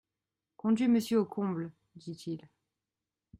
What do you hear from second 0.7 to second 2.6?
monsieur au comble, dit-il.